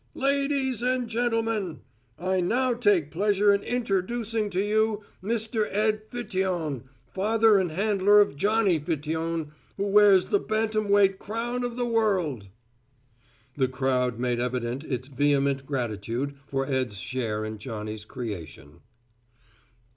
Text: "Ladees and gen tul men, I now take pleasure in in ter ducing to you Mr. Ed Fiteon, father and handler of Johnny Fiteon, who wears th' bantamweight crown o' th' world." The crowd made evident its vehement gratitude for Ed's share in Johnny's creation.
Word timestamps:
"Ladees 0.15 0.81
and 0.81 1.07
gen 1.07 1.29
tul 1.29 1.43
men, 1.43 1.81
I 2.17 2.41
now 2.41 2.73
take 2.73 3.11
pleasure 3.11 3.53
in 3.53 3.61
in 3.61 3.83
ter 3.83 4.01
ducing 4.01 4.49
to 4.49 4.59
you 4.59 5.03
Mr. 5.21 5.71
Ed 5.71 6.09
Fiteon, 6.09 6.85
father 7.05 7.59
and 7.59 7.71
handler 7.71 8.19
of 8.19 8.35
Johnny 8.35 8.79
Fiteon, 8.79 9.51
who 9.77 9.85
wears 9.85 10.25
th' 10.25 10.41
bantamweight 10.47 11.19
crown 11.19 11.63
o' 11.63 11.69
th' 11.69 11.85
world." 11.87 12.47
The 13.55 13.67
crowd 13.67 14.17
made 14.17 14.39
evident 14.39 14.83
its 14.83 15.07
vehement 15.07 15.67
gratitude 15.67 16.33
for 16.47 16.65
Ed's 16.65 16.97
share 16.97 17.45
in 17.45 17.59
Johnny's 17.59 18.03
creation. 18.03 18.79